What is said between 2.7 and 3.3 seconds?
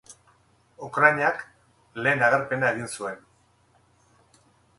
egin zuen.